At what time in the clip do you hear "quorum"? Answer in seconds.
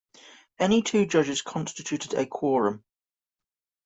2.25-2.83